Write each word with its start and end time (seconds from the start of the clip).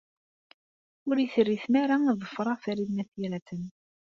Ur 1.07 1.15
iyi-terri 1.17 1.57
tmara 1.63 1.97
ad 2.11 2.17
ḍefreɣ 2.21 2.57
Farid 2.63 2.89
n 2.91 3.01
At 3.03 3.11
Yiraten. 3.19 3.63